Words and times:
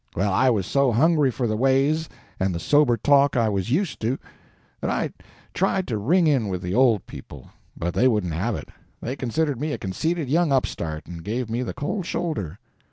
Well, 0.15 0.33
I 0.33 0.49
was 0.49 0.65
so 0.65 0.91
hungry 0.91 1.29
for 1.29 1.45
the 1.45 1.55
ways 1.55 2.09
and 2.39 2.55
the 2.55 2.59
sober 2.59 2.97
talk 2.97 3.37
I 3.37 3.49
was 3.49 3.69
used 3.69 3.99
to, 4.01 4.17
that 4.79 4.89
I 4.89 5.11
tried 5.53 5.85
to 5.89 5.99
ring 5.99 6.25
in 6.25 6.47
with 6.47 6.63
the 6.63 6.73
old 6.73 7.05
people, 7.05 7.51
but 7.77 7.93
they 7.93 8.07
wouldn't 8.07 8.33
have 8.33 8.55
it. 8.55 8.69
They 8.99 9.15
considered 9.15 9.59
me 9.61 9.73
a 9.73 9.77
conceited 9.77 10.27
young 10.27 10.51
upstart, 10.51 11.05
and 11.05 11.23
gave 11.23 11.51
me 11.51 11.61
the 11.61 11.75
cold 11.75 12.07
shoulder. 12.07 12.57